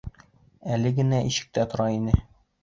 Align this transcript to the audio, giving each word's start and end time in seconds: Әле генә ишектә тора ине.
Әле 0.77 0.91
генә 1.01 1.19
ишектә 1.27 1.67
тора 1.75 1.87
ине. 1.99 2.17